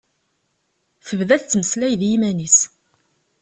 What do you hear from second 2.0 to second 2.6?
yiman-is.